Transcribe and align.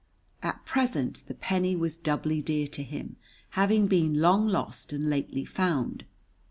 At 0.41 0.65
present 0.65 1.21
the 1.27 1.35
penny 1.35 1.75
was 1.75 1.95
doubly 1.95 2.41
dear 2.41 2.65
to 2.69 2.81
him, 2.81 3.17
having 3.51 3.85
been 3.85 4.19
long 4.19 4.47
lost 4.47 4.91
and 4.93 5.11
lately 5.11 5.45
found. 5.45 6.05